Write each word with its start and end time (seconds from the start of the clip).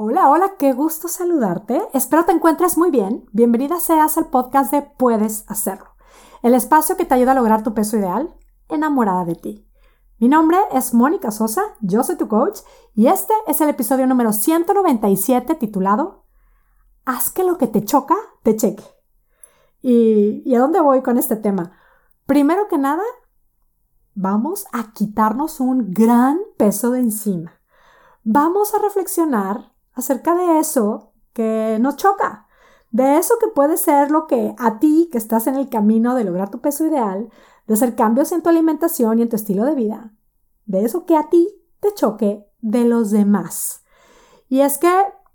Hola, 0.00 0.30
hola, 0.30 0.52
qué 0.60 0.74
gusto 0.74 1.08
saludarte. 1.08 1.82
Espero 1.92 2.24
te 2.24 2.30
encuentres 2.30 2.78
muy 2.78 2.92
bien. 2.92 3.28
Bienvenida 3.32 3.80
seas 3.80 4.16
al 4.16 4.26
podcast 4.26 4.70
de 4.70 4.82
Puedes 4.82 5.44
Hacerlo, 5.48 5.96
el 6.44 6.54
espacio 6.54 6.96
que 6.96 7.04
te 7.04 7.14
ayuda 7.14 7.32
a 7.32 7.34
lograr 7.34 7.64
tu 7.64 7.74
peso 7.74 7.96
ideal, 7.96 8.32
enamorada 8.68 9.24
de 9.24 9.34
ti. 9.34 9.68
Mi 10.20 10.28
nombre 10.28 10.56
es 10.70 10.94
Mónica 10.94 11.32
Sosa, 11.32 11.62
yo 11.80 12.04
soy 12.04 12.14
tu 12.14 12.28
coach 12.28 12.60
y 12.94 13.08
este 13.08 13.34
es 13.48 13.60
el 13.60 13.70
episodio 13.70 14.06
número 14.06 14.32
197 14.32 15.56
titulado 15.56 16.26
Haz 17.04 17.30
que 17.32 17.42
lo 17.42 17.58
que 17.58 17.66
te 17.66 17.84
choca 17.84 18.14
te 18.44 18.54
cheque. 18.54 18.84
¿Y, 19.82 20.44
¿Y 20.48 20.54
a 20.54 20.60
dónde 20.60 20.80
voy 20.80 21.02
con 21.02 21.18
este 21.18 21.34
tema? 21.34 21.72
Primero 22.24 22.68
que 22.68 22.78
nada, 22.78 23.02
vamos 24.14 24.64
a 24.72 24.92
quitarnos 24.92 25.58
un 25.58 25.92
gran 25.92 26.38
peso 26.56 26.92
de 26.92 27.00
encima. 27.00 27.60
Vamos 28.22 28.74
a 28.74 28.78
reflexionar 28.78 29.76
acerca 29.98 30.34
de 30.34 30.58
eso 30.58 31.12
que 31.32 31.78
nos 31.80 31.96
choca, 31.96 32.46
de 32.90 33.18
eso 33.18 33.34
que 33.40 33.48
puede 33.48 33.76
ser 33.76 34.10
lo 34.10 34.26
que 34.26 34.54
a 34.58 34.78
ti, 34.78 35.08
que 35.12 35.18
estás 35.18 35.46
en 35.46 35.56
el 35.56 35.68
camino 35.68 36.14
de 36.14 36.24
lograr 36.24 36.50
tu 36.50 36.60
peso 36.60 36.86
ideal, 36.86 37.30
de 37.66 37.74
hacer 37.74 37.94
cambios 37.94 38.32
en 38.32 38.42
tu 38.42 38.48
alimentación 38.48 39.18
y 39.18 39.22
en 39.22 39.28
tu 39.28 39.36
estilo 39.36 39.64
de 39.64 39.74
vida, 39.74 40.14
de 40.66 40.84
eso 40.84 41.04
que 41.04 41.16
a 41.16 41.28
ti 41.28 41.48
te 41.80 41.92
choque 41.94 42.46
de 42.60 42.84
los 42.84 43.10
demás. 43.10 43.84
Y 44.48 44.60
es 44.60 44.78
que, 44.78 44.90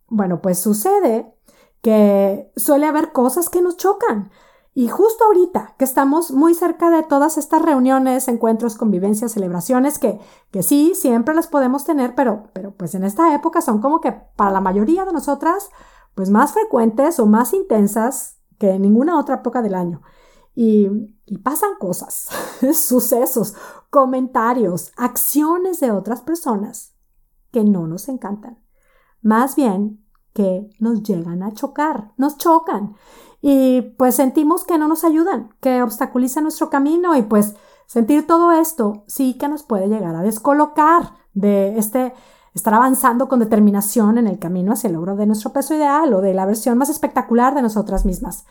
bueno, 0.07 0.41
pues 0.41 0.59
sucede 0.59 1.33
que 1.81 2.51
suele 2.55 2.87
haber 2.87 3.11
cosas 3.11 3.49
que 3.49 3.61
nos 3.61 3.77
chocan. 3.77 4.31
Y 4.75 4.87
justo 4.87 5.23
ahorita 5.25 5.75
que 5.77 5.85
estamos 5.85 6.31
muy 6.31 6.55
cerca 6.55 6.89
de 6.89 7.03
todas 7.03 7.37
estas 7.37 7.61
reuniones, 7.61 8.27
encuentros, 8.27 8.75
convivencias, 8.75 9.33
celebraciones, 9.33 9.99
que, 9.99 10.19
que 10.51 10.63
sí, 10.63 10.93
siempre 10.95 11.35
las 11.35 11.47
podemos 11.47 11.85
tener, 11.85 12.15
pero, 12.15 12.49
pero 12.53 12.71
pues 12.75 12.95
en 12.95 13.03
esta 13.03 13.35
época 13.35 13.61
son 13.61 13.81
como 13.81 14.01
que 14.01 14.11
para 14.11 14.51
la 14.51 14.61
mayoría 14.61 15.05
de 15.05 15.13
nosotras, 15.13 15.69
pues 16.15 16.31
más 16.31 16.53
frecuentes 16.53 17.19
o 17.19 17.27
más 17.27 17.53
intensas 17.53 18.39
que 18.57 18.71
en 18.71 18.81
ninguna 18.81 19.19
otra 19.19 19.35
época 19.35 19.61
del 19.61 19.75
año. 19.75 20.01
Y, 20.55 20.87
y 21.25 21.37
pasan 21.37 21.75
cosas, 21.79 22.29
sucesos, 22.73 23.53
comentarios, 23.91 24.91
acciones 24.97 25.79
de 25.81 25.91
otras 25.91 26.21
personas 26.21 26.95
que 27.51 27.63
no 27.63 27.85
nos 27.85 28.09
encantan. 28.09 28.59
Más 29.21 29.55
bien 29.55 30.03
que 30.33 30.67
nos 30.79 31.03
llegan 31.03 31.43
a 31.43 31.53
chocar, 31.53 32.11
nos 32.17 32.37
chocan 32.37 32.95
y 33.45 33.81
pues 33.97 34.15
sentimos 34.15 34.63
que 34.63 34.77
no 34.77 34.87
nos 34.87 35.03
ayudan, 35.03 35.53
que 35.59 35.83
obstaculizan 35.83 36.43
nuestro 36.43 36.69
camino 36.69 37.13
y 37.17 37.23
pues 37.23 37.55
sentir 37.87 38.25
todo 38.25 38.53
esto 38.53 39.03
sí 39.05 39.37
que 39.37 39.49
nos 39.49 39.63
puede 39.63 39.89
llegar 39.89 40.15
a 40.15 40.21
descolocar 40.21 41.11
de 41.33 41.77
este 41.77 42.13
estar 42.53 42.73
avanzando 42.73 43.27
con 43.27 43.39
determinación 43.39 44.17
en 44.17 44.27
el 44.27 44.39
camino 44.39 44.71
hacia 44.71 44.87
el 44.87 44.93
logro 44.93 45.17
de 45.17 45.25
nuestro 45.25 45.51
peso 45.51 45.75
ideal 45.75 46.13
o 46.13 46.21
de 46.21 46.33
la 46.33 46.45
versión 46.45 46.77
más 46.77 46.89
espectacular 46.89 47.53
de 47.53 47.63
nosotras 47.63 48.05
mismas. 48.05 48.45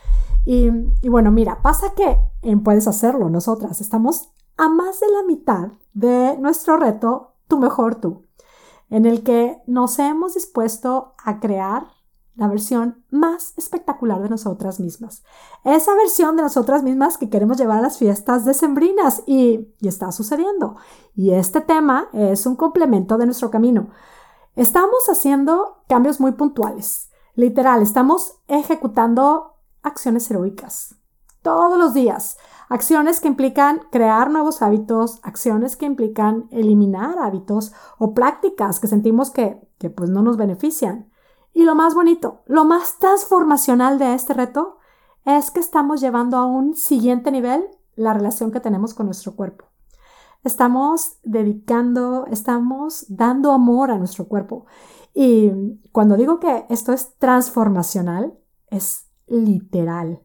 Y, 0.44 0.68
bueno, 1.08 1.30
mira, 1.30 1.62
pasa 1.62 1.94
que 1.96 2.18
en 2.42 2.62
Puedes 2.62 2.86
Hacerlo, 2.86 3.30
nosotras 3.30 3.80
estamos 3.80 4.32
a 4.58 4.68
más 4.68 5.00
de 5.00 5.06
la 5.06 5.22
mitad 5.26 5.68
de 5.94 6.36
nuestro 6.38 6.76
reto 6.76 7.36
Tu 7.48 7.58
Mejor 7.58 7.94
Tú, 7.94 8.26
en 8.90 9.06
el 9.06 9.22
que 9.22 9.62
nos 9.66 9.98
hemos 10.00 10.34
dispuesto 10.34 11.14
a 11.24 11.40
crear 11.40 11.86
la 12.34 12.48
versión 12.48 13.04
más 13.10 13.52
espectacular 13.56 14.22
de 14.22 14.28
nosotras 14.28 14.80
mismas. 14.80 15.22
Esa 15.64 15.94
versión 15.94 16.36
de 16.36 16.42
nosotras 16.42 16.82
mismas 16.82 17.18
que 17.18 17.28
queremos 17.28 17.58
llevar 17.58 17.78
a 17.78 17.82
las 17.82 17.98
fiestas 17.98 18.44
decembrinas 18.44 19.22
y, 19.26 19.68
y 19.80 19.88
está 19.88 20.12
sucediendo. 20.12 20.76
Y 21.14 21.32
este 21.32 21.60
tema 21.60 22.08
es 22.12 22.46
un 22.46 22.56
complemento 22.56 23.18
de 23.18 23.26
nuestro 23.26 23.50
camino. 23.50 23.88
Estamos 24.56 25.08
haciendo 25.08 25.82
cambios 25.88 26.20
muy 26.20 26.32
puntuales. 26.32 27.10
Literal, 27.34 27.82
estamos 27.82 28.38
ejecutando 28.48 29.54
acciones 29.82 30.30
heroicas 30.30 30.96
todos 31.42 31.78
los 31.78 31.92
días. 31.92 32.38
Acciones 32.68 33.20
que 33.20 33.28
implican 33.28 33.82
crear 33.90 34.30
nuevos 34.30 34.62
hábitos, 34.62 35.20
acciones 35.22 35.76
que 35.76 35.84
implican 35.84 36.48
eliminar 36.50 37.18
hábitos 37.18 37.72
o 37.98 38.14
prácticas 38.14 38.80
que 38.80 38.86
sentimos 38.86 39.30
que, 39.30 39.60
que 39.78 39.90
pues 39.90 40.08
no 40.08 40.22
nos 40.22 40.36
benefician. 40.36 41.11
Y 41.52 41.64
lo 41.64 41.74
más 41.74 41.94
bonito, 41.94 42.42
lo 42.46 42.64
más 42.64 42.98
transformacional 42.98 43.98
de 43.98 44.14
este 44.14 44.34
reto 44.34 44.78
es 45.24 45.50
que 45.50 45.60
estamos 45.60 46.00
llevando 46.00 46.36
a 46.36 46.46
un 46.46 46.74
siguiente 46.74 47.30
nivel 47.30 47.64
la 47.94 48.14
relación 48.14 48.50
que 48.50 48.60
tenemos 48.60 48.94
con 48.94 49.06
nuestro 49.06 49.36
cuerpo. 49.36 49.66
Estamos 50.44 51.18
dedicando, 51.22 52.26
estamos 52.26 53.06
dando 53.08 53.52
amor 53.52 53.90
a 53.90 53.98
nuestro 53.98 54.26
cuerpo. 54.26 54.66
Y 55.14 55.52
cuando 55.92 56.16
digo 56.16 56.40
que 56.40 56.66
esto 56.68 56.92
es 56.92 57.16
transformacional, 57.18 58.36
es 58.68 59.06
literal, 59.26 60.22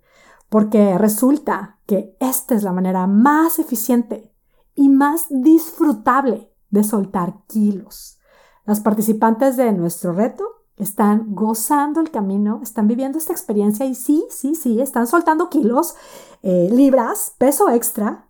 porque 0.49 0.97
resulta 0.97 1.79
que 1.85 2.15
esta 2.19 2.55
es 2.55 2.63
la 2.63 2.71
manera 2.73 3.05
más 3.05 3.59
eficiente 3.59 4.33
y 4.73 4.89
más 4.89 5.27
disfrutable 5.29 6.51
de 6.69 6.83
soltar 6.83 7.43
kilos. 7.47 8.19
Las 8.65 8.79
participantes 8.79 9.55
de 9.55 9.71
nuestro 9.71 10.13
reto 10.13 10.56
están 10.77 11.33
gozando 11.33 11.99
el 11.99 12.11
camino, 12.11 12.59
están 12.61 12.87
viviendo 12.87 13.17
esta 13.17 13.33
experiencia 13.33 13.85
y 13.85 13.95
sí, 13.95 14.25
sí, 14.29 14.55
sí, 14.55 14.79
están 14.79 15.07
soltando 15.07 15.49
kilos, 15.49 15.95
eh, 16.43 16.69
libras, 16.71 17.35
peso 17.37 17.69
extra. 17.69 18.29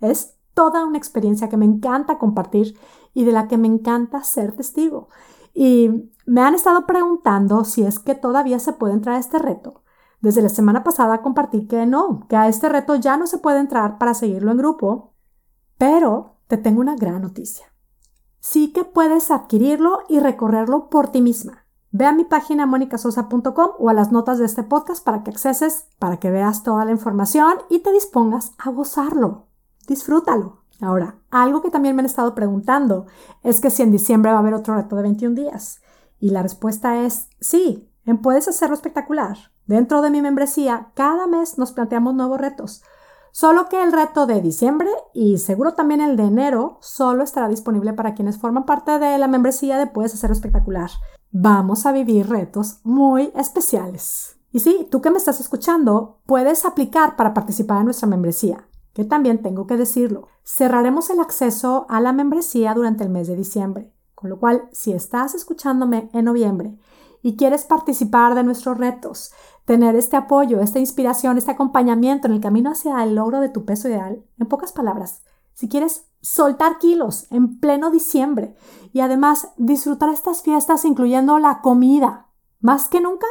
Es 0.00 0.34
toda 0.54 0.84
una 0.84 0.98
experiencia 0.98 1.48
que 1.48 1.56
me 1.56 1.66
encanta 1.66 2.18
compartir 2.18 2.78
y 3.14 3.24
de 3.24 3.32
la 3.32 3.46
que 3.46 3.58
me 3.58 3.68
encanta 3.68 4.24
ser 4.24 4.52
testigo. 4.56 5.08
Y 5.54 6.10
me 6.24 6.40
han 6.40 6.54
estado 6.54 6.86
preguntando 6.86 7.64
si 7.64 7.82
es 7.82 7.98
que 7.98 8.14
todavía 8.14 8.58
se 8.58 8.72
puede 8.72 8.94
entrar 8.94 9.16
a 9.16 9.20
este 9.20 9.38
reto. 9.38 9.82
Desde 10.20 10.40
la 10.40 10.48
semana 10.48 10.84
pasada 10.84 11.20
compartí 11.20 11.66
que 11.66 11.84
no, 11.84 12.26
que 12.28 12.36
a 12.36 12.48
este 12.48 12.68
reto 12.68 12.94
ya 12.94 13.16
no 13.16 13.26
se 13.26 13.38
puede 13.38 13.58
entrar 13.58 13.98
para 13.98 14.14
seguirlo 14.14 14.52
en 14.52 14.58
grupo, 14.58 15.14
pero 15.76 16.36
te 16.46 16.56
tengo 16.56 16.80
una 16.80 16.96
gran 16.96 17.20
noticia. 17.22 17.66
Sí 18.38 18.72
que 18.72 18.84
puedes 18.84 19.30
adquirirlo 19.30 20.00
y 20.08 20.20
recorrerlo 20.20 20.88
por 20.88 21.08
ti 21.08 21.20
misma. 21.20 21.62
Ve 21.94 22.06
a 22.06 22.12
mi 22.12 22.24
página 22.24 22.64
monicasosa.com 22.64 23.72
o 23.78 23.90
a 23.90 23.92
las 23.92 24.10
notas 24.10 24.38
de 24.38 24.46
este 24.46 24.62
podcast 24.62 25.04
para 25.04 25.22
que 25.22 25.30
acceses, 25.30 25.88
para 25.98 26.16
que 26.16 26.30
veas 26.30 26.62
toda 26.62 26.86
la 26.86 26.90
información 26.90 27.52
y 27.68 27.80
te 27.80 27.92
dispongas 27.92 28.52
a 28.56 28.70
gozarlo. 28.70 29.48
Disfrútalo. 29.86 30.62
Ahora, 30.80 31.16
algo 31.30 31.60
que 31.60 31.70
también 31.70 31.94
me 31.94 32.00
han 32.00 32.06
estado 32.06 32.34
preguntando 32.34 33.04
es 33.42 33.60
que 33.60 33.68
si 33.68 33.82
en 33.82 33.92
diciembre 33.92 34.32
va 34.32 34.38
a 34.38 34.40
haber 34.40 34.54
otro 34.54 34.74
reto 34.74 34.96
de 34.96 35.02
21 35.02 35.34
días. 35.34 35.82
Y 36.18 36.30
la 36.30 36.42
respuesta 36.42 37.02
es 37.02 37.28
sí, 37.40 37.90
puedes 38.22 38.48
hacerlo 38.48 38.74
espectacular. 38.74 39.36
Dentro 39.66 40.00
de 40.00 40.08
mi 40.08 40.22
membresía, 40.22 40.92
cada 40.94 41.26
mes 41.26 41.58
nos 41.58 41.72
planteamos 41.72 42.14
nuevos 42.14 42.40
retos. 42.40 42.82
Solo 43.32 43.68
que 43.68 43.82
el 43.82 43.92
reto 43.92 44.24
de 44.24 44.40
diciembre 44.40 44.88
y 45.12 45.36
seguro 45.36 45.74
también 45.74 46.00
el 46.00 46.16
de 46.16 46.24
enero 46.24 46.78
solo 46.80 47.22
estará 47.22 47.48
disponible 47.48 47.92
para 47.92 48.14
quienes 48.14 48.38
forman 48.38 48.64
parte 48.64 48.98
de 48.98 49.18
la 49.18 49.28
membresía 49.28 49.76
de 49.76 49.86
Puedes 49.86 50.14
Hacerlo 50.14 50.34
Espectacular 50.34 50.90
vamos 51.32 51.86
a 51.86 51.92
vivir 51.92 52.28
retos 52.28 52.80
muy 52.84 53.32
especiales. 53.34 54.36
Y 54.52 54.60
sí, 54.60 54.86
tú 54.90 55.00
que 55.00 55.10
me 55.10 55.16
estás 55.16 55.40
escuchando, 55.40 56.20
puedes 56.26 56.66
aplicar 56.66 57.16
para 57.16 57.32
participar 57.32 57.78
en 57.78 57.86
nuestra 57.86 58.06
membresía, 58.06 58.68
que 58.92 59.04
también 59.04 59.42
tengo 59.42 59.66
que 59.66 59.78
decirlo. 59.78 60.28
Cerraremos 60.44 61.08
el 61.08 61.20
acceso 61.20 61.86
a 61.88 62.00
la 62.02 62.12
membresía 62.12 62.74
durante 62.74 63.02
el 63.02 63.10
mes 63.10 63.28
de 63.28 63.36
diciembre, 63.36 63.90
con 64.14 64.28
lo 64.28 64.38
cual, 64.38 64.68
si 64.72 64.92
estás 64.92 65.34
escuchándome 65.34 66.10
en 66.12 66.26
noviembre 66.26 66.76
y 67.22 67.36
quieres 67.36 67.64
participar 67.64 68.34
de 68.34 68.42
nuestros 68.42 68.76
retos, 68.76 69.32
tener 69.64 69.96
este 69.96 70.16
apoyo, 70.16 70.60
esta 70.60 70.80
inspiración, 70.80 71.38
este 71.38 71.52
acompañamiento 71.52 72.26
en 72.26 72.34
el 72.34 72.40
camino 72.40 72.72
hacia 72.72 73.02
el 73.04 73.14
logro 73.14 73.40
de 73.40 73.48
tu 73.48 73.64
peso 73.64 73.88
ideal, 73.88 74.22
en 74.38 74.48
pocas 74.48 74.72
palabras, 74.72 75.22
si 75.54 75.68
quieres 75.68 76.06
soltar 76.20 76.78
kilos 76.78 77.26
en 77.30 77.58
pleno 77.58 77.90
diciembre 77.90 78.54
y 78.92 79.00
además 79.00 79.48
disfrutar 79.56 80.10
estas 80.10 80.42
fiestas 80.42 80.84
incluyendo 80.84 81.38
la 81.38 81.60
comida, 81.60 82.28
más 82.60 82.88
que 82.88 83.00
nunca, 83.00 83.26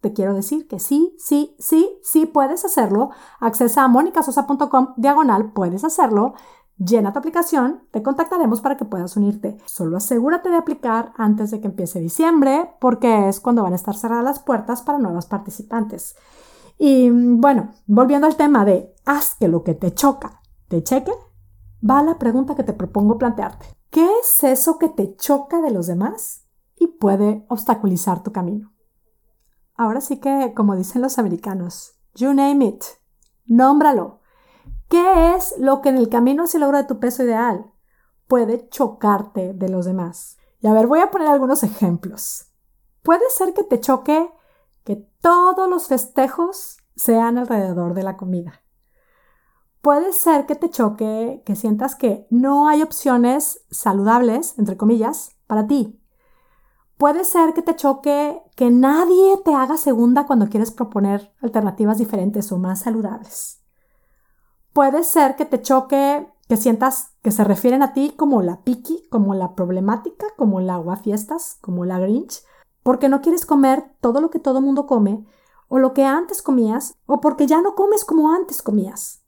te 0.00 0.12
quiero 0.12 0.34
decir 0.34 0.68
que 0.68 0.78
sí, 0.78 1.16
sí, 1.18 1.56
sí, 1.58 1.98
sí 2.02 2.26
puedes 2.26 2.64
hacerlo. 2.64 3.10
Accesa 3.40 3.84
a 3.84 3.88
monicasosa.com 3.88 4.94
diagonal, 4.96 5.52
puedes 5.52 5.84
hacerlo. 5.84 6.34
Llena 6.78 7.12
tu 7.12 7.18
aplicación, 7.18 7.88
te 7.90 8.02
contactaremos 8.02 8.60
para 8.60 8.76
que 8.76 8.84
puedas 8.84 9.16
unirte. 9.16 9.56
Solo 9.64 9.96
asegúrate 9.96 10.50
de 10.50 10.56
aplicar 10.56 11.12
antes 11.16 11.50
de 11.50 11.60
que 11.60 11.68
empiece 11.68 12.00
diciembre, 12.00 12.70
porque 12.80 13.28
es 13.28 13.40
cuando 13.40 13.62
van 13.62 13.72
a 13.72 13.76
estar 13.76 13.96
cerradas 13.96 14.24
las 14.24 14.38
puertas 14.40 14.82
para 14.82 14.98
nuevas 14.98 15.26
participantes. 15.26 16.16
Y 16.78 17.10
bueno, 17.10 17.72
volviendo 17.86 18.26
al 18.26 18.36
tema 18.36 18.64
de 18.64 18.94
haz 19.06 19.34
que 19.36 19.48
lo 19.48 19.64
que 19.64 19.74
te 19.74 19.94
choca 19.94 20.42
te 20.68 20.82
cheque, 20.82 21.12
va 21.88 22.02
la 22.02 22.18
pregunta 22.18 22.54
que 22.54 22.64
te 22.64 22.72
propongo 22.72 23.18
plantearte. 23.18 23.66
¿Qué 23.90 24.06
es 24.20 24.42
eso 24.44 24.78
que 24.78 24.88
te 24.88 25.16
choca 25.16 25.60
de 25.60 25.70
los 25.70 25.86
demás 25.86 26.46
y 26.76 26.88
puede 26.88 27.44
obstaculizar 27.48 28.22
tu 28.22 28.32
camino? 28.32 28.72
Ahora 29.74 30.00
sí 30.00 30.18
que, 30.18 30.52
como 30.54 30.74
dicen 30.74 31.02
los 31.02 31.18
americanos, 31.18 31.98
you 32.14 32.32
name 32.32 32.64
it, 32.64 32.84
nómbralo. 33.44 34.20
¿Qué 34.88 35.34
es 35.34 35.54
lo 35.58 35.80
que 35.82 35.90
en 35.90 35.98
el 35.98 36.08
camino 36.08 36.44
hacia 36.44 36.58
el 36.58 36.62
logro 36.62 36.78
de 36.78 36.84
tu 36.84 36.98
peso 36.98 37.24
ideal 37.24 37.72
puede 38.26 38.68
chocarte 38.68 39.52
de 39.52 39.68
los 39.68 39.84
demás? 39.84 40.38
Y 40.60 40.66
a 40.66 40.72
ver, 40.72 40.86
voy 40.86 41.00
a 41.00 41.10
poner 41.10 41.28
algunos 41.28 41.62
ejemplos. 41.62 42.52
Puede 43.02 43.28
ser 43.30 43.52
que 43.52 43.64
te 43.64 43.80
choque 43.80 44.30
que 44.84 44.96
todos 45.20 45.68
los 45.68 45.88
festejos 45.88 46.78
sean 46.94 47.38
alrededor 47.38 47.94
de 47.94 48.02
la 48.02 48.16
comida. 48.16 48.62
Puede 49.86 50.12
ser 50.12 50.46
que 50.46 50.56
te 50.56 50.68
choque 50.68 51.44
que 51.46 51.54
sientas 51.54 51.94
que 51.94 52.26
no 52.28 52.66
hay 52.66 52.82
opciones 52.82 53.64
saludables, 53.70 54.58
entre 54.58 54.76
comillas, 54.76 55.36
para 55.46 55.68
ti. 55.68 56.02
Puede 56.98 57.22
ser 57.22 57.54
que 57.54 57.62
te 57.62 57.76
choque 57.76 58.42
que 58.56 58.72
nadie 58.72 59.36
te 59.44 59.54
haga 59.54 59.76
segunda 59.76 60.26
cuando 60.26 60.48
quieres 60.48 60.72
proponer 60.72 61.32
alternativas 61.40 61.98
diferentes 61.98 62.50
o 62.50 62.58
más 62.58 62.80
saludables. 62.80 63.62
Puede 64.72 65.04
ser 65.04 65.36
que 65.36 65.44
te 65.44 65.62
choque 65.62 66.26
que 66.48 66.56
sientas 66.56 67.12
que 67.22 67.30
se 67.30 67.44
refieren 67.44 67.84
a 67.84 67.92
ti 67.92 68.12
como 68.16 68.42
la 68.42 68.64
piqui, 68.64 69.06
como 69.08 69.36
la 69.36 69.54
problemática, 69.54 70.26
como 70.36 70.58
la 70.58 70.82
fiestas, 70.96 71.58
como 71.60 71.84
la 71.84 72.00
grinch, 72.00 72.42
porque 72.82 73.08
no 73.08 73.20
quieres 73.20 73.46
comer 73.46 73.84
todo 74.00 74.20
lo 74.20 74.30
que 74.30 74.40
todo 74.40 74.60
mundo 74.60 74.88
come, 74.88 75.24
o 75.68 75.78
lo 75.78 75.94
que 75.94 76.04
antes 76.04 76.42
comías, 76.42 76.96
o 77.06 77.20
porque 77.20 77.46
ya 77.46 77.62
no 77.62 77.76
comes 77.76 78.04
como 78.04 78.32
antes 78.32 78.62
comías. 78.62 79.22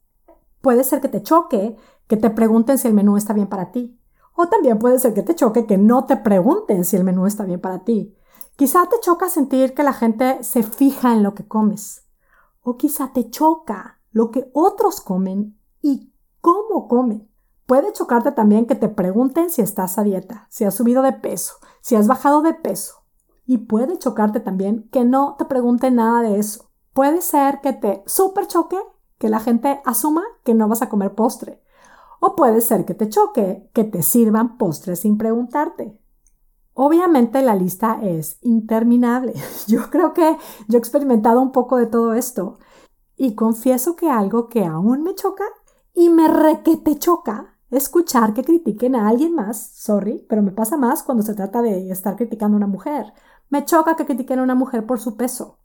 Puede 0.61 0.83
ser 0.83 1.01
que 1.01 1.07
te 1.07 1.23
choque 1.23 1.77
que 2.07 2.17
te 2.17 2.29
pregunten 2.29 2.77
si 2.77 2.87
el 2.87 2.93
menú 2.93 3.17
está 3.17 3.33
bien 3.33 3.47
para 3.47 3.71
ti. 3.71 3.99
O 4.35 4.47
también 4.47 4.79
puede 4.79 4.99
ser 4.99 5.13
que 5.13 5.23
te 5.23 5.35
choque 5.35 5.65
que 5.65 5.77
no 5.77 6.05
te 6.05 6.17
pregunten 6.17 6.85
si 6.85 6.95
el 6.95 7.03
menú 7.03 7.25
está 7.25 7.43
bien 7.45 7.61
para 7.61 7.83
ti. 7.83 8.15
Quizá 8.55 8.87
te 8.87 8.99
choca 9.01 9.29
sentir 9.29 9.73
que 9.73 9.83
la 9.83 9.93
gente 9.93 10.43
se 10.43 10.63
fija 10.63 11.13
en 11.13 11.23
lo 11.23 11.33
que 11.33 11.47
comes. 11.47 12.05
O 12.61 12.77
quizá 12.77 13.13
te 13.13 13.29
choca 13.29 14.01
lo 14.11 14.31
que 14.31 14.49
otros 14.53 15.01
comen 15.01 15.57
y 15.81 16.13
cómo 16.41 16.87
comen. 16.87 17.29
Puede 17.65 17.93
chocarte 17.93 18.31
también 18.31 18.65
que 18.65 18.75
te 18.75 18.89
pregunten 18.89 19.49
si 19.51 19.61
estás 19.61 19.97
a 19.97 20.03
dieta, 20.03 20.47
si 20.49 20.65
has 20.65 20.73
subido 20.73 21.03
de 21.03 21.13
peso, 21.13 21.55
si 21.81 21.95
has 21.95 22.07
bajado 22.07 22.41
de 22.41 22.55
peso, 22.55 23.03
y 23.45 23.59
puede 23.59 23.99
chocarte 23.99 24.39
también 24.39 24.89
que 24.91 25.05
no 25.05 25.35
te 25.37 25.45
pregunte 25.45 25.91
nada 25.91 26.21
de 26.21 26.39
eso. 26.39 26.71
Puede 26.93 27.21
ser 27.21 27.61
que 27.61 27.73
te 27.73 28.03
super 28.07 28.47
choque 28.47 28.77
que 29.19 29.29
la 29.29 29.39
gente 29.39 29.81
asuma 29.85 30.23
que 30.43 30.55
no 30.55 30.67
vas 30.67 30.81
a 30.81 30.89
comer 30.89 31.13
postre. 31.13 31.61
O 32.19 32.35
puede 32.35 32.61
ser 32.61 32.85
que 32.85 32.95
te 32.95 33.09
choque 33.09 33.69
que 33.73 33.83
te 33.83 34.01
sirvan 34.01 34.57
postres 34.57 35.01
sin 35.01 35.17
preguntarte. 35.17 35.97
Obviamente 36.73 37.41
la 37.41 37.55
lista 37.55 37.99
es 38.01 38.39
interminable. 38.41 39.33
Yo 39.67 39.89
creo 39.89 40.13
que 40.13 40.37
yo 40.67 40.77
he 40.77 40.79
experimentado 40.79 41.41
un 41.41 41.51
poco 41.51 41.77
de 41.77 41.87
todo 41.87 42.13
esto. 42.13 42.57
Y 43.17 43.35
confieso 43.35 43.97
que 43.97 44.09
algo 44.09 44.47
que 44.47 44.63
aún 44.63 45.03
me 45.03 45.13
choca 45.13 45.43
y 45.93 46.09
me 46.09 46.29
requete 46.29 46.97
choca 46.97 47.57
escuchar 47.69 48.33
que 48.33 48.43
critiquen 48.43 48.95
a 48.95 49.09
alguien 49.09 49.35
más, 49.35 49.71
sorry, 49.75 50.25
pero 50.27 50.41
me 50.41 50.51
pasa 50.51 50.77
más 50.77 51.03
cuando 51.03 51.23
se 51.23 51.35
trata 51.35 51.61
de 51.61 51.91
estar 51.91 52.15
criticando 52.15 52.55
a 52.55 52.59
una 52.59 52.67
mujer. 52.67 53.13
Me 53.49 53.65
choca 53.65 53.95
que 53.95 54.05
critiquen 54.05 54.39
a 54.39 54.43
una 54.43 54.55
mujer 54.55 54.85
por 54.85 54.99
su 54.99 55.17
peso. 55.17 55.59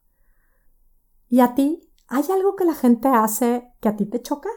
¿Y 1.29 1.41
a 1.41 1.55
ti? 1.55 1.89
¿Hay 2.15 2.23
algo 2.31 2.55
que 2.55 2.65
la 2.65 2.75
gente 2.75 3.09
hace 3.09 3.75
que 3.81 3.89
a 3.89 3.97
ti 3.97 4.07
te 4.07 4.23
choca? 4.23 4.49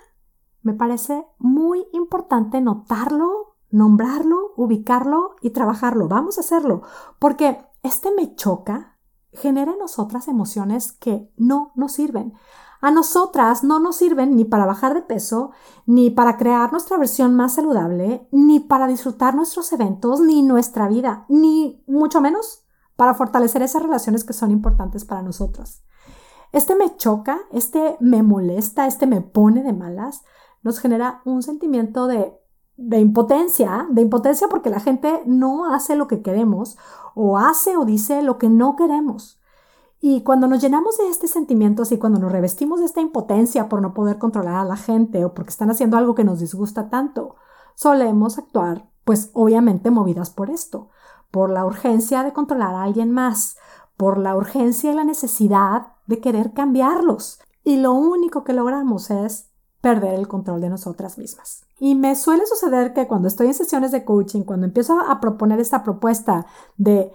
Me 0.62 0.76
parece 0.76 1.26
muy 1.40 1.88
importante 1.92 2.62
notarlo, 2.62 3.56
nombrarlo, 3.72 4.54
ubicarlo 4.58 5.38
y 5.42 5.50
trabajarlo. 5.50 6.08
Vamos 6.08 6.38
a 6.38 6.42
hacerlo, 6.42 6.84
porque 7.18 7.58
este 7.82 8.14
me 8.14 8.36
choca 8.36 9.00
genera 9.34 9.72
en 9.72 9.80
nosotras 9.80 10.28
emociones 10.28 10.92
que 10.92 11.34
no 11.36 11.72
nos 11.74 11.94
sirven. 11.94 12.36
A 12.80 12.92
nosotras 12.92 13.64
no 13.64 13.80
nos 13.80 13.96
sirven 13.96 14.36
ni 14.36 14.46
para 14.46 14.68
bajar 14.68 14.94
de 14.94 15.02
peso, 15.02 15.50
ni 15.88 16.12
para 16.12 16.38
crear 16.38 16.72
nuestra 16.72 16.98
versión 16.98 17.34
más 17.34 17.56
saludable, 17.56 18.28
ni 18.32 18.60
para 18.60 18.86
disfrutar 18.86 19.34
nuestros 19.34 19.74
eventos, 19.74 20.20
ni 20.20 20.44
nuestra 20.44 20.88
vida, 20.88 21.26
ni 21.28 21.84
mucho 21.88 22.22
menos 22.22 22.66
para 22.96 23.16
fortalecer 23.16 23.64
esas 23.64 23.82
relaciones 23.82 24.24
que 24.24 24.34
son 24.34 24.52
importantes 24.52 25.06
para 25.06 25.24
nosotros. 25.24 25.82
Este 26.52 26.76
me 26.76 26.96
choca, 26.96 27.40
este 27.52 27.98
me 28.00 28.24
molesta, 28.24 28.88
este 28.88 29.08
me 29.08 29.22
pone 29.22 29.64
de 29.64 29.74
malas, 29.74 30.24
nos 30.64 30.80
genera 30.80 31.22
un 31.26 31.44
sentimiento 31.44 32.08
de, 32.08 32.34
de 32.78 33.00
impotencia, 33.00 33.88
de 33.90 34.02
impotencia 34.02 34.48
porque 34.48 34.70
la 34.70 34.80
gente 34.80 35.22
no 35.26 35.74
hace 35.74 35.96
lo 35.96 36.08
que 36.08 36.22
queremos 36.22 36.78
o 37.16 37.38
hace 37.38 37.78
o 37.78 37.86
dice 37.86 38.22
lo 38.22 38.38
que 38.38 38.50
no 38.50 38.76
queremos. 38.76 39.40
Y 40.00 40.22
cuando 40.22 40.48
nos 40.48 40.62
llenamos 40.62 40.98
de 40.98 41.10
este 41.10 41.28
sentimiento, 41.28 41.84
y 41.90 41.98
cuando 41.98 42.20
nos 42.20 42.32
revestimos 42.32 42.80
de 42.80 42.86
esta 42.86 43.02
impotencia 43.02 43.68
por 43.68 43.82
no 43.82 43.94
poder 43.94 44.20
controlar 44.20 44.56
a 44.56 44.64
la 44.64 44.78
gente 44.78 45.26
o 45.26 45.34
porque 45.34 45.50
están 45.50 45.72
haciendo 45.72 45.98
algo 45.98 46.14
que 46.14 46.24
nos 46.24 46.40
disgusta 46.40 46.90
tanto, 46.90 47.36
solemos 47.74 48.38
actuar, 48.38 48.90
pues 49.06 49.32
obviamente 49.34 49.90
movidas 49.90 50.30
por 50.30 50.52
esto, 50.52 50.90
por 51.32 51.50
la 51.50 51.66
urgencia 51.66 52.24
de 52.24 52.32
controlar 52.32 52.76
a 52.76 52.84
alguien 52.84 53.12
más, 53.12 53.58
por 53.98 54.20
la 54.20 54.36
urgencia 54.36 54.92
y 54.92 54.96
la 54.96 55.04
necesidad 55.04 55.94
de 56.08 56.20
querer 56.20 56.54
cambiarlos. 56.54 57.40
Y 57.64 57.78
lo 57.78 57.94
único 57.94 58.44
que 58.44 58.54
logramos 58.54 59.12
es 59.12 59.50
perder 59.82 60.16
el 60.16 60.28
control 60.28 60.62
de 60.62 60.70
nosotras 60.70 61.18
mismas. 61.18 61.66
Y 61.80 61.96
me 61.96 62.16
suele 62.16 62.46
suceder 62.46 62.94
que 62.94 63.08
cuando 63.08 63.28
estoy 63.28 63.48
en 63.48 63.54
sesiones 63.54 63.92
de 63.92 64.04
coaching, 64.04 64.42
cuando 64.42 64.66
empiezo 64.66 65.00
a 65.00 65.20
proponer 65.20 65.60
esta 65.60 65.84
propuesta 65.84 66.48
de 66.78 67.12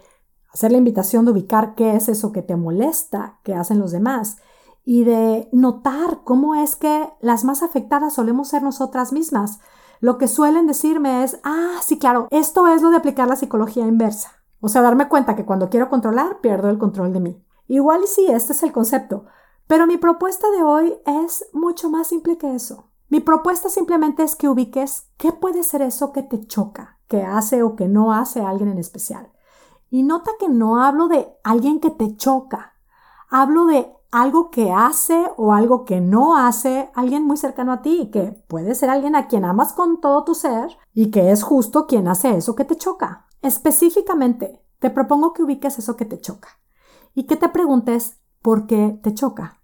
hacer 0.52 0.70
la 0.70 0.78
invitación 0.78 1.24
de 1.24 1.32
ubicar 1.32 1.74
qué 1.74 1.96
es 1.96 2.08
eso 2.08 2.32
que 2.32 2.42
te 2.42 2.56
molesta 2.56 3.38
que 3.42 3.54
hacen 3.54 3.78
los 3.78 3.90
demás 3.90 4.36
y 4.84 5.04
de 5.04 5.48
notar 5.52 6.20
cómo 6.24 6.54
es 6.54 6.76
que 6.76 7.08
las 7.20 7.44
más 7.44 7.62
afectadas 7.62 8.14
solemos 8.14 8.48
ser 8.48 8.62
nosotras 8.62 9.12
mismas. 9.12 9.60
Lo 10.00 10.18
que 10.18 10.28
suelen 10.28 10.66
decirme 10.66 11.22
es, 11.24 11.38
ah, 11.44 11.78
sí, 11.82 11.98
claro, 11.98 12.26
esto 12.30 12.66
es 12.68 12.82
lo 12.82 12.90
de 12.90 12.96
aplicar 12.96 13.28
la 13.28 13.36
psicología 13.36 13.86
inversa. 13.86 14.32
O 14.60 14.68
sea, 14.68 14.82
darme 14.82 15.08
cuenta 15.08 15.36
que 15.36 15.44
cuando 15.44 15.70
quiero 15.70 15.88
controlar, 15.88 16.40
pierdo 16.40 16.68
el 16.70 16.78
control 16.78 17.12
de 17.12 17.20
mí. 17.20 17.41
Igual 17.68 18.02
y 18.04 18.06
sí, 18.06 18.26
este 18.28 18.52
es 18.52 18.62
el 18.62 18.72
concepto. 18.72 19.26
Pero 19.66 19.86
mi 19.86 19.96
propuesta 19.96 20.50
de 20.50 20.62
hoy 20.62 20.94
es 21.06 21.46
mucho 21.52 21.88
más 21.88 22.08
simple 22.08 22.36
que 22.36 22.54
eso. 22.54 22.90
Mi 23.08 23.20
propuesta 23.20 23.68
simplemente 23.68 24.22
es 24.22 24.36
que 24.36 24.48
ubiques 24.48 25.08
qué 25.16 25.32
puede 25.32 25.62
ser 25.62 25.82
eso 25.82 26.12
que 26.12 26.22
te 26.22 26.46
choca, 26.46 26.98
que 27.08 27.22
hace 27.22 27.62
o 27.62 27.76
que 27.76 27.88
no 27.88 28.12
hace 28.12 28.40
alguien 28.40 28.70
en 28.70 28.78
especial. 28.78 29.30
Y 29.90 30.02
nota 30.02 30.30
que 30.40 30.48
no 30.48 30.82
hablo 30.82 31.08
de 31.08 31.28
alguien 31.44 31.80
que 31.80 31.90
te 31.90 32.16
choca, 32.16 32.74
hablo 33.28 33.66
de 33.66 33.92
algo 34.10 34.50
que 34.50 34.72
hace 34.72 35.26
o 35.36 35.52
algo 35.52 35.84
que 35.84 36.00
no 36.00 36.36
hace 36.36 36.90
alguien 36.94 37.24
muy 37.24 37.36
cercano 37.36 37.72
a 37.72 37.82
ti, 37.82 38.10
que 38.10 38.42
puede 38.48 38.74
ser 38.74 38.90
alguien 38.90 39.14
a 39.14 39.26
quien 39.26 39.44
amas 39.44 39.72
con 39.72 40.00
todo 40.00 40.24
tu 40.24 40.34
ser 40.34 40.76
y 40.94 41.10
que 41.10 41.30
es 41.30 41.42
justo 41.42 41.86
quien 41.86 42.08
hace 42.08 42.36
eso 42.36 42.54
que 42.54 42.64
te 42.64 42.76
choca. 42.76 43.26
Específicamente, 43.40 44.62
te 44.78 44.90
propongo 44.90 45.32
que 45.32 45.42
ubiques 45.42 45.78
eso 45.78 45.96
que 45.96 46.04
te 46.04 46.18
choca 46.18 46.61
y 47.14 47.24
que 47.24 47.36
te 47.36 47.48
preguntes 47.48 48.20
por 48.40 48.66
qué 48.66 48.98
te 49.02 49.14
choca. 49.14 49.62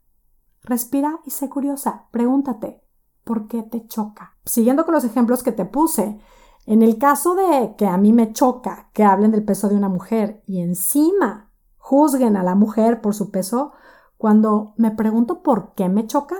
Respira 0.63 1.21
y 1.25 1.31
sé 1.31 1.49
curiosa, 1.49 2.07
pregúntate, 2.11 2.83
¿por 3.25 3.49
qué 3.49 3.63
te 3.63 3.87
choca? 3.87 4.37
Siguiendo 4.45 4.85
con 4.85 4.95
los 4.95 5.05
ejemplos 5.05 5.43
que 5.43 5.53
te 5.53 5.65
puse, 5.65 6.19
en 6.67 6.83
el 6.83 6.99
caso 6.99 7.35
de 7.35 7.75
que 7.77 7.87
a 7.87 7.97
mí 7.97 8.13
me 8.13 8.33
choca 8.33 8.91
que 8.93 9.05
hablen 9.05 9.31
del 9.31 9.45
peso 9.45 9.69
de 9.69 9.77
una 9.77 9.89
mujer 9.89 10.43
y 10.47 10.61
encima 10.61 11.51
juzguen 11.77 12.37
a 12.37 12.43
la 12.43 12.55
mujer 12.55 13.01
por 13.01 13.15
su 13.15 13.31
peso, 13.31 13.73
cuando 14.19 14.75
me 14.77 14.91
pregunto 14.91 15.43
por 15.43 15.75
qué 15.75 15.89
me 15.89 16.07
choca, 16.07 16.37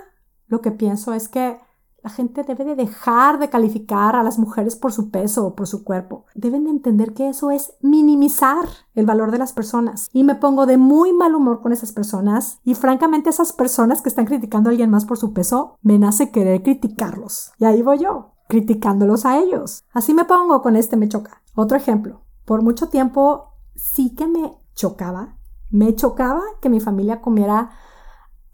lo 0.47 0.61
que 0.61 0.71
pienso 0.71 1.15
es 1.15 1.29
que 1.29 1.59
la 2.03 2.11
gente 2.11 2.45
debe 2.45 2.65
de 2.65 2.77
dejar 2.77 3.39
de 3.39 3.51
calificar 3.51 4.15
a 4.15 4.23
las 4.23 4.39
mujeres 4.39 4.77
por 4.77 4.93
su 4.93 5.11
peso 5.11 5.47
o 5.47 5.55
por 5.55 5.67
su 5.67 5.85
cuerpo. 5.85 6.27
Deben 6.35 6.65
de 6.65 6.71
entender 6.71 7.13
que 7.13 7.29
eso 7.29 7.51
es 7.51 7.75
minimizar 7.81 8.67
el 8.95 9.05
valor 9.05 9.31
de 9.31 9.39
las 9.39 9.53
personas. 9.53 10.09
Y 10.13 10.25
me 10.25 10.37
pongo 10.37 10.67
de 10.67 10.77
muy 10.77 11.13
mal 11.13 11.35
humor 11.35 11.61
con 11.61 11.73
esas 11.73 11.93
personas. 11.93 12.61
Y 12.65 12.75
francamente 12.75 13.31
esas 13.31 13.53
personas 13.53 14.01
que 14.01 14.09
están 14.09 14.27
criticando 14.27 14.69
a 14.69 14.73
alguien 14.73 14.91
más 14.91 15.07
por 15.07 15.19
su 15.19 15.33
peso, 15.33 15.77
me 15.83 15.99
nace 15.99 16.31
querer 16.31 16.63
criticarlos. 16.63 17.53
Y 17.59 17.65
ahí 17.65 17.83
voy 17.83 17.99
yo 17.99 18.33
criticándolos 18.49 19.27
a 19.27 19.39
ellos. 19.39 19.85
Así 19.93 20.15
me 20.15 20.25
pongo 20.25 20.63
con 20.63 20.75
este 20.75 20.97
me 20.97 21.09
choca. 21.09 21.43
Otro 21.55 21.77
ejemplo. 21.77 22.23
Por 22.45 22.63
mucho 22.63 22.89
tiempo 22.89 23.53
sí 23.77 24.15
que 24.15 24.27
me 24.27 24.57
chocaba. 24.75 25.37
Me 25.71 25.95
chocaba 25.95 26.43
que 26.61 26.71
mi 26.71 26.81
familia 26.81 27.21
comiera 27.21 27.71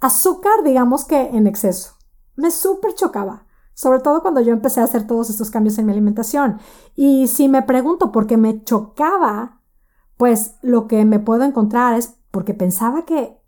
azúcar, 0.01 0.65
digamos 0.65 1.05
que 1.05 1.29
en 1.29 1.47
exceso. 1.47 1.95
Me 2.37 2.51
súper 2.51 2.95
chocaba. 2.95 3.47
Sobre 3.75 4.01
todo 4.01 4.23
cuando 4.23 4.41
yo 4.41 4.53
empecé 4.53 4.81
a 4.81 4.85
hacer 4.85 5.07
todos 5.07 5.31
estos 5.31 5.51
cambios 5.51 5.79
en 5.79 5.87
mi 5.87 5.93
alimentación. 5.93 6.59
Y 6.95 7.27
si 7.27 7.49
me 7.49 7.63
pregunto 7.63 8.13
por 8.13 8.27
qué 8.27 8.37
me 8.37 8.63
chocaba, 8.63 9.61
pues 10.17 10.57
lo 10.63 10.87
que 10.87 11.05
me 11.05 11.19
puedo 11.19 11.43
encontrar 11.43 11.95
es 11.95 12.17
porque 12.31 12.55
pensaba 12.55 13.05
que 13.05 13.41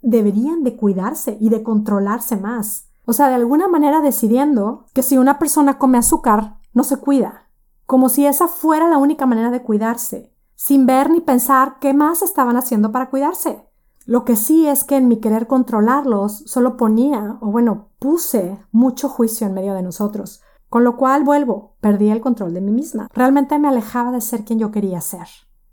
deberían 0.00 0.62
de 0.62 0.76
cuidarse 0.76 1.36
y 1.40 1.50
de 1.50 1.62
controlarse 1.62 2.36
más. 2.36 2.88
O 3.04 3.12
sea, 3.12 3.28
de 3.28 3.34
alguna 3.34 3.68
manera 3.68 4.00
decidiendo 4.00 4.86
que 4.92 5.02
si 5.02 5.18
una 5.18 5.38
persona 5.38 5.78
come 5.78 5.98
azúcar, 5.98 6.58
no 6.72 6.84
se 6.84 6.96
cuida, 6.98 7.48
como 7.86 8.08
si 8.08 8.26
esa 8.26 8.48
fuera 8.48 8.88
la 8.88 8.98
única 8.98 9.26
manera 9.26 9.50
de 9.50 9.62
cuidarse, 9.62 10.32
sin 10.54 10.86
ver 10.86 11.10
ni 11.10 11.20
pensar 11.20 11.78
qué 11.80 11.94
más 11.94 12.22
estaban 12.22 12.56
haciendo 12.56 12.92
para 12.92 13.10
cuidarse. 13.10 13.66
Lo 14.06 14.24
que 14.24 14.36
sí 14.36 14.68
es 14.68 14.84
que 14.84 14.96
en 14.96 15.08
mi 15.08 15.18
querer 15.18 15.48
controlarlos 15.48 16.44
solo 16.46 16.76
ponía, 16.76 17.38
o 17.40 17.50
bueno, 17.50 17.88
puse 17.98 18.56
mucho 18.70 19.08
juicio 19.08 19.48
en 19.48 19.54
medio 19.54 19.74
de 19.74 19.82
nosotros, 19.82 20.42
con 20.68 20.84
lo 20.84 20.96
cual 20.96 21.24
vuelvo, 21.24 21.74
perdí 21.80 22.10
el 22.10 22.20
control 22.20 22.54
de 22.54 22.60
mí 22.60 22.70
misma. 22.70 23.08
Realmente 23.12 23.58
me 23.58 23.66
alejaba 23.66 24.12
de 24.12 24.20
ser 24.20 24.44
quien 24.44 24.60
yo 24.60 24.70
quería 24.70 25.00
ser. 25.00 25.26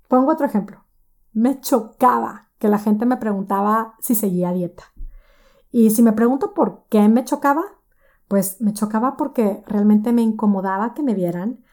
Pongo 0.07 0.31
otro 0.31 0.47
ejemplo. 0.47 0.83
Me 1.31 1.59
chocaba 1.61 2.49
que 2.57 2.69
la 2.69 2.79
gente 2.79 3.05
me 3.05 3.17
preguntaba 3.17 3.93
si 3.99 4.15
seguía 4.15 4.51
dieta. 4.51 4.83
Y 5.69 5.91
si 5.91 6.01
me 6.01 6.13
pregunto 6.13 6.55
por 6.55 6.85
qué 6.89 7.07
me 7.09 7.23
chocaba, 7.25 7.63
pues 8.27 8.59
me 8.61 8.73
chocaba 8.73 9.15
porque 9.15 9.63
realmente 9.67 10.11
me 10.11 10.23
incomodaba 10.23 10.95
que 10.95 11.03
me 11.03 11.13
vieran, 11.13 11.63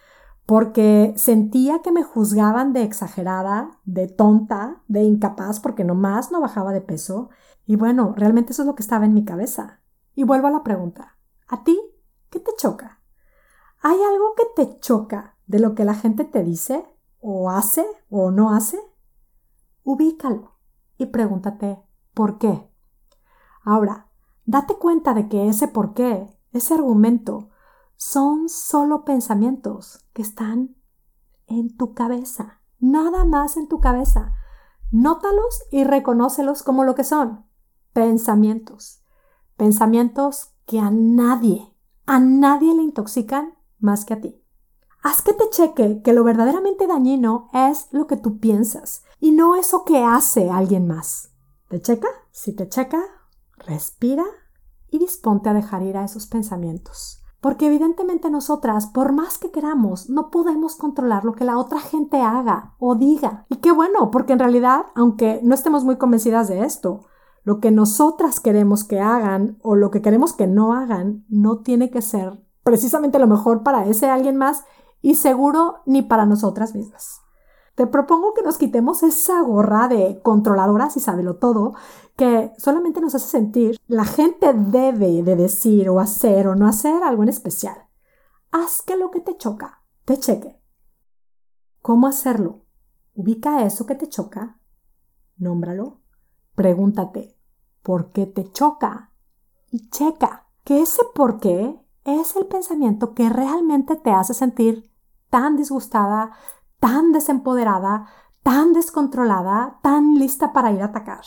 porque 0.47 1.15
sentía 1.17 1.81
que 1.83 1.93
me 1.93 2.03
juzgaban 2.03 2.73
de 2.73 2.83
exagerada, 2.83 3.79
de 3.85 4.09
tonta, 4.09 4.83
de 4.89 5.03
incapaz, 5.03 5.61
porque 5.61 5.85
nomás 5.85 6.33
no 6.33 6.41
bajaba 6.41 6.73
de 6.73 6.81
peso. 6.81 7.31
Y 7.67 7.77
bueno, 7.77 8.15
realmente 8.17 8.53
eso 8.53 8.63
es 8.63 8.67
lo 8.67 8.75
que 8.75 8.83
estaba 8.83 9.05
en 9.05 9.15
mi 9.15 9.25
cabeza. 9.25 9.81
Y 10.15 10.25
vuelvo 10.25 10.49
a 10.49 10.51
la 10.51 10.65
pregunta, 10.65 11.17
¿a 11.47 11.63
ti 11.63 11.79
qué 12.31 12.41
te 12.41 12.51
choca? 12.57 13.01
¿Hay 13.81 13.97
algo 14.03 14.35
que 14.37 14.45
te 14.57 14.81
choca 14.81 15.37
de 15.47 15.61
lo 15.61 15.75
que 15.75 15.85
la 15.85 15.95
gente 15.95 16.25
te 16.25 16.43
dice, 16.43 16.85
o 17.21 17.51
hace, 17.51 17.87
o 18.09 18.31
no 18.31 18.51
hace? 18.51 18.79
Ubícalo 19.85 20.57
y 20.99 21.07
pregúntate, 21.07 21.81
¿por 22.13 22.39
qué? 22.39 22.69
Ahora, 23.63 24.09
date 24.45 24.75
cuenta 24.75 25.15
de 25.15 25.29
que 25.29 25.49
ese 25.49 25.69
por 25.69 25.95
qué, 25.95 26.27
ese 26.53 26.75
argumento, 26.75 27.50
son 28.01 28.49
solo 28.49 29.05
pensamientos 29.05 30.07
que 30.15 30.23
están 30.23 30.75
en 31.47 31.77
tu 31.77 31.93
cabeza, 31.93 32.63
nada 32.79 33.27
más 33.27 33.59
en 33.59 33.69
tu 33.69 33.79
cabeza. 33.79 34.33
Nótalos 34.91 35.65
y 35.71 35.85
reconócelos 35.85 36.63
como 36.63 36.85
lo 36.85 36.95
que 36.95 37.05
son, 37.05 37.45
pensamientos. 37.93 39.05
Pensamientos 39.59 40.55
que 40.65 40.81
a 40.81 40.91
nadie, 40.91 41.77
a 42.07 42.21
nadie 42.21 42.75
le 42.75 42.83
intoxican 42.83 43.53
más 43.79 44.07
que 44.07 44.15
a 44.15 44.21
ti. 44.23 44.43
Haz 45.03 45.21
que 45.21 45.35
te 45.35 45.51
cheque 45.51 46.01
que 46.01 46.15
lo 46.15 46.25
verdaderamente 46.25 46.87
dañino 46.87 47.51
es 47.53 47.89
lo 47.91 48.07
que 48.07 48.17
tú 48.17 48.39
piensas 48.39 49.05
y 49.21 49.33
no 49.33 49.57
eso 49.57 49.85
que 49.85 50.03
hace 50.03 50.49
alguien 50.49 50.87
más. 50.87 51.35
¿Te 51.69 51.83
checa? 51.83 52.09
Si 52.31 52.57
te 52.57 52.67
checa, 52.67 53.03
respira 53.59 54.25
y 54.89 54.99
disponte 54.99 55.51
a 55.51 55.55
dejar 55.55 55.83
ir 55.83 55.99
a 55.99 56.05
esos 56.05 56.27
pensamientos. 56.27 57.20
Porque 57.41 57.67
evidentemente 57.67 58.31
nosotras, 58.31 58.87
por 58.87 59.13
más 59.13 59.39
que 59.39 59.51
queramos, 59.51 60.11
no 60.11 60.31
podemos 60.31 60.77
controlar 60.77 61.25
lo 61.25 61.33
que 61.33 61.45
la 61.45 61.59
otra 61.59 61.81
gente 61.81 62.21
haga 62.21 62.75
o 62.79 62.95
diga. 62.95 63.47
Y 63.49 63.57
qué 63.57 63.73
bueno, 63.73 64.11
porque 64.11 64.35
en 64.35 64.39
realidad, 64.39 64.87
aunque 64.95 65.41
no 65.43 65.55
estemos 65.55 65.85
muy 65.85 65.97
convencidas 65.97 66.49
de 66.49 66.65
esto, 66.65 67.07
lo 67.45 67.61
que 67.61 67.71
nosotras 67.71 68.41
queremos 68.41 68.85
que 68.85 69.01
hagan 69.01 69.59
o 69.63 69.75
lo 69.75 69.91
que 69.91 70.03
queremos 70.03 70.35
que 70.35 70.47
no 70.47 70.75
hagan 70.75 71.25
no 71.29 71.61
tiene 71.61 71.91
que 71.91 72.03
ser 72.03 72.43
precisamente 72.63 73.19
lo 73.19 73.27
mejor 73.27 73.63
para 73.63 73.87
ese 73.87 74.09
alguien 74.09 74.37
más 74.37 74.65
y 75.03 75.15
seguro 75.15 75.81
ni 75.87 76.03
para 76.03 76.27
nosotras 76.27 76.75
mismas. 76.75 77.20
Te 77.81 77.87
propongo 77.87 78.35
que 78.35 78.43
nos 78.43 78.59
quitemos 78.59 79.03
esa 79.03 79.41
gorra 79.41 79.89
de 79.89 80.21
controladoras 80.21 80.99
y 80.99 81.01
sabelo 81.01 81.37
todo 81.37 81.73
que 82.15 82.53
solamente 82.59 83.01
nos 83.01 83.15
hace 83.15 83.27
sentir 83.27 83.81
la 83.87 84.05
gente 84.05 84.53
debe 84.53 85.23
de 85.23 85.35
decir 85.35 85.89
o 85.89 85.99
hacer 85.99 86.47
o 86.47 86.55
no 86.55 86.69
hacer 86.69 87.03
algo 87.03 87.23
en 87.23 87.31
especial. 87.31 87.89
Haz 88.53 88.83
que 88.83 88.99
lo 88.99 89.11
que 89.11 89.21
te 89.21 89.39
choca 89.39 89.83
te 90.05 90.19
cheque. 90.19 90.61
¿Cómo 91.81 92.07
hacerlo? 92.07 92.67
Ubica 93.15 93.65
eso 93.65 93.87
que 93.87 93.95
te 93.95 94.11
choca, 94.11 94.61
nómbralo, 95.39 96.03
pregúntate 96.55 97.35
¿por 97.83 98.13
qué 98.13 98.27
te 98.27 98.53
choca? 98.53 99.11
Y 99.71 99.89
checa 99.89 100.51
que 100.65 100.83
ese 100.83 101.01
por 101.15 101.41
qué 101.41 101.81
es 102.05 102.37
el 102.37 102.45
pensamiento 102.45 103.15
que 103.15 103.31
realmente 103.31 103.97
te 103.97 104.11
hace 104.11 104.35
sentir 104.35 104.91
tan 105.31 105.57
disgustada, 105.57 106.33
tan 106.81 107.13
desempoderada, 107.13 108.07
tan 108.43 108.73
descontrolada, 108.73 109.79
tan 109.83 110.15
lista 110.15 110.53
para 110.53 110.73
ir 110.73 110.83
a 110.83 110.87
atacar. 110.87 111.25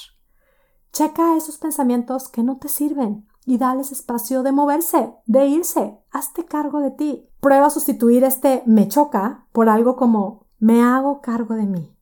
Checa 0.91 1.37
esos 1.37 1.57
pensamientos 1.57 2.27
que 2.29 2.43
no 2.43 2.57
te 2.57 2.67
sirven 2.67 3.27
y 3.45 3.57
dales 3.57 3.91
espacio 3.91 4.43
de 4.43 4.51
moverse, 4.51 5.13
de 5.25 5.47
irse. 5.47 5.99
Hazte 6.11 6.45
cargo 6.45 6.79
de 6.79 6.91
ti. 6.91 7.29
Prueba 7.39 7.67
a 7.67 7.71
sustituir 7.71 8.23
este 8.23 8.63
me 8.65 8.87
choca 8.87 9.47
por 9.51 9.69
algo 9.69 9.95
como 9.95 10.47
me 10.59 10.81
hago 10.81 11.21
cargo 11.21 11.55
de 11.55 11.65
mí. 11.65 11.97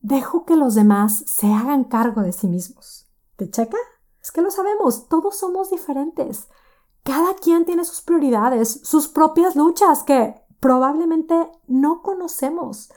Dejo 0.00 0.44
que 0.44 0.56
los 0.56 0.74
demás 0.74 1.24
se 1.26 1.52
hagan 1.52 1.84
cargo 1.84 2.22
de 2.22 2.32
sí 2.32 2.48
mismos. 2.48 3.08
¿Te 3.36 3.48
checa? 3.50 3.78
Es 4.20 4.32
que 4.32 4.42
lo 4.42 4.50
sabemos, 4.50 5.08
todos 5.08 5.36
somos 5.36 5.70
diferentes. 5.70 6.48
Cada 7.04 7.34
quien 7.34 7.64
tiene 7.64 7.84
sus 7.84 8.02
prioridades, 8.02 8.80
sus 8.84 9.08
propias 9.08 9.56
luchas 9.56 10.02
que 10.02 10.41
probablemente 10.62 11.50
no 11.66 12.02
conocemos. 12.02 12.92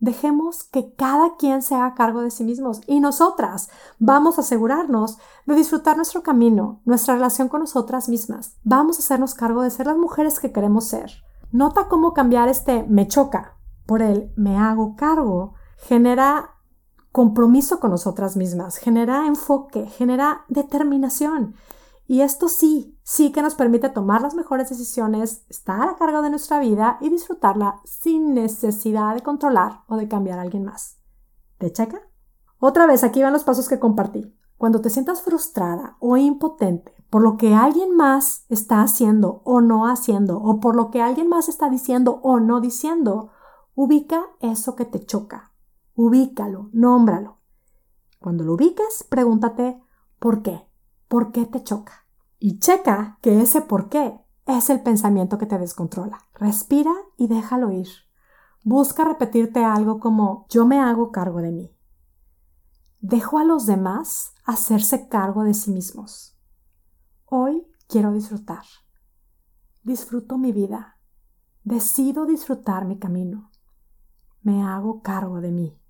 Dejemos 0.00 0.64
que 0.64 0.92
cada 0.96 1.36
quien 1.36 1.62
se 1.62 1.76
haga 1.76 1.94
cargo 1.94 2.22
de 2.22 2.32
sí 2.32 2.42
mismos 2.42 2.80
y 2.88 2.98
nosotras 2.98 3.70
vamos 4.00 4.36
a 4.36 4.40
asegurarnos 4.40 5.18
de 5.46 5.54
disfrutar 5.54 5.96
nuestro 5.96 6.24
camino, 6.24 6.82
nuestra 6.84 7.14
relación 7.14 7.48
con 7.48 7.60
nosotras 7.60 8.08
mismas. 8.08 8.56
Vamos 8.64 8.96
a 8.96 8.98
hacernos 8.98 9.34
cargo 9.34 9.62
de 9.62 9.70
ser 9.70 9.86
las 9.86 9.96
mujeres 9.96 10.40
que 10.40 10.50
queremos 10.50 10.86
ser. 10.86 11.12
Nota 11.52 11.86
cómo 11.88 12.14
cambiar 12.14 12.48
este 12.48 12.82
me 12.88 13.06
choca 13.06 13.58
por 13.86 14.02
el 14.02 14.32
me 14.36 14.58
hago 14.58 14.96
cargo 14.96 15.54
genera 15.76 16.50
compromiso 17.12 17.78
con 17.78 17.92
nosotras 17.92 18.36
mismas, 18.36 18.76
genera 18.76 19.28
enfoque, 19.28 19.86
genera 19.86 20.44
determinación. 20.48 21.54
Y 22.06 22.20
esto 22.20 22.48
sí, 22.48 22.98
sí 23.02 23.32
que 23.32 23.42
nos 23.42 23.54
permite 23.54 23.88
tomar 23.88 24.20
las 24.20 24.34
mejores 24.34 24.68
decisiones, 24.68 25.44
estar 25.48 25.88
a 25.88 25.96
cargo 25.96 26.22
de 26.22 26.30
nuestra 26.30 26.60
vida 26.60 26.98
y 27.00 27.08
disfrutarla 27.08 27.80
sin 27.84 28.34
necesidad 28.34 29.14
de 29.14 29.22
controlar 29.22 29.84
o 29.88 29.96
de 29.96 30.08
cambiar 30.08 30.38
a 30.38 30.42
alguien 30.42 30.64
más. 30.64 30.98
¿Te 31.58 31.72
checa? 31.72 32.02
Otra 32.58 32.86
vez, 32.86 33.04
aquí 33.04 33.22
van 33.22 33.32
los 33.32 33.44
pasos 33.44 33.68
que 33.68 33.78
compartí. 33.78 34.36
Cuando 34.56 34.80
te 34.80 34.90
sientas 34.90 35.22
frustrada 35.22 35.96
o 36.00 36.16
impotente 36.16 36.94
por 37.14 37.22
lo 37.22 37.36
que 37.36 37.54
alguien 37.54 37.94
más 37.94 38.44
está 38.48 38.82
haciendo 38.82 39.40
o 39.44 39.60
no 39.60 39.86
haciendo, 39.86 40.38
o 40.42 40.58
por 40.58 40.74
lo 40.74 40.90
que 40.90 41.00
alguien 41.00 41.28
más 41.28 41.48
está 41.48 41.70
diciendo 41.70 42.18
o 42.24 42.40
no 42.40 42.60
diciendo, 42.60 43.30
ubica 43.76 44.24
eso 44.40 44.74
que 44.74 44.84
te 44.84 44.98
choca. 44.98 45.52
Ubícalo, 45.94 46.70
nómbralo. 46.72 47.38
Cuando 48.18 48.42
lo 48.42 48.54
ubiques, 48.54 49.06
pregúntate 49.08 49.80
¿por 50.18 50.42
qué? 50.42 50.66
¿Por 51.14 51.30
qué 51.30 51.46
te 51.46 51.62
choca? 51.62 52.08
Y 52.40 52.58
checa 52.58 53.20
que 53.22 53.40
ese 53.40 53.60
por 53.60 53.88
qué 53.88 54.20
es 54.46 54.68
el 54.68 54.82
pensamiento 54.82 55.38
que 55.38 55.46
te 55.46 55.60
descontrola. 55.60 56.18
Respira 56.34 56.90
y 57.16 57.28
déjalo 57.28 57.70
ir. 57.70 57.86
Busca 58.64 59.04
repetirte 59.04 59.64
algo 59.64 60.00
como 60.00 60.44
yo 60.48 60.66
me 60.66 60.80
hago 60.80 61.12
cargo 61.12 61.40
de 61.40 61.52
mí. 61.52 61.78
Dejo 62.98 63.38
a 63.38 63.44
los 63.44 63.64
demás 63.64 64.34
hacerse 64.44 65.06
cargo 65.06 65.44
de 65.44 65.54
sí 65.54 65.70
mismos. 65.70 66.36
Hoy 67.26 67.64
quiero 67.86 68.12
disfrutar. 68.12 68.64
Disfruto 69.84 70.36
mi 70.36 70.50
vida. 70.50 70.98
Decido 71.62 72.26
disfrutar 72.26 72.86
mi 72.86 72.98
camino. 72.98 73.52
Me 74.42 74.64
hago 74.64 75.00
cargo 75.00 75.40
de 75.40 75.52
mí. 75.52 75.80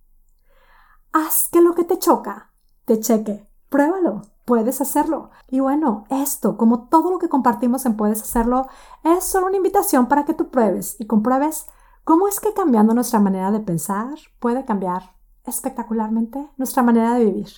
Haz 1.15 1.49
que 1.51 1.63
lo 1.63 1.75
que 1.75 1.85
te 1.85 1.99
choca 1.99 2.53
te 2.85 3.01
cheque. 3.01 3.54
Pruébalo 3.75 4.23
puedes 4.45 4.81
hacerlo. 4.81 5.31
Y 5.51 5.59
bueno, 5.59 6.05
esto, 6.09 6.57
como 6.57 6.87
todo 6.87 7.11
lo 7.11 7.19
que 7.19 7.29
compartimos 7.29 7.85
en 7.87 7.97
Puedes 7.97 8.23
hacerlo, 8.23 8.69
es 9.03 9.25
solo 9.25 9.49
una 9.49 9.57
invitación 9.57 10.07
para 10.07 10.25
que 10.25 10.33
tú 10.33 10.49
pruebes 10.49 10.95
y 11.01 11.09
compruebes 11.09 11.67
cómo 12.05 12.29
es 12.29 12.39
que 12.39 12.55
cambiando 12.55 12.95
nuestra 12.95 13.19
manera 13.19 13.51
de 13.51 13.59
pensar 13.59 14.15
puede 14.39 14.65
cambiar 14.65 15.17
espectacularmente 15.45 16.49
nuestra 16.57 16.85
manera 16.85 17.15
de 17.15 17.25
vivir. 17.25 17.49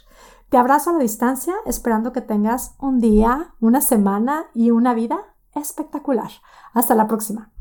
Te 0.48 0.56
abrazo 0.56 0.88
a 0.88 0.92
la 0.94 1.00
distancia, 1.00 1.52
esperando 1.66 2.14
que 2.14 2.22
tengas 2.22 2.76
un 2.78 2.98
día, 2.98 3.52
una 3.60 3.82
semana 3.82 4.46
y 4.54 4.70
una 4.70 4.94
vida 4.94 5.18
espectacular. 5.54 6.30
Hasta 6.72 6.94
la 6.94 7.08
próxima. 7.08 7.52